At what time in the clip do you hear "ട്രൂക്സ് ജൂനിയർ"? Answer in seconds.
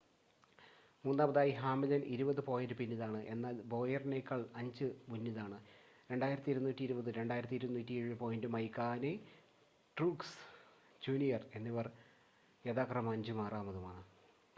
9.97-11.43